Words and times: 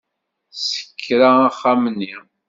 Tessekra 0.53 1.29
axxam-nni. 1.49 2.13